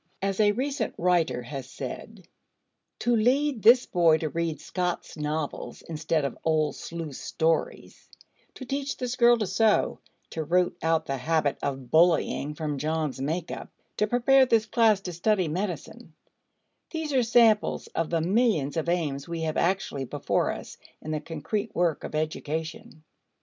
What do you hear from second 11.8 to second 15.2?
bullying from John's make up; to prepare this class to